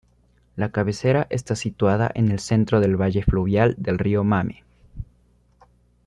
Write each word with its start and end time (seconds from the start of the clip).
La 0.55 0.71
cabecera 0.71 1.27
está 1.29 1.55
situada 1.55 2.09
en 2.15 2.31
el 2.31 2.39
centro 2.39 2.79
del 2.79 2.99
valle 2.99 3.21
fluvial 3.21 3.75
del 3.77 3.99
río 3.99 4.23
Mame. 4.23 4.63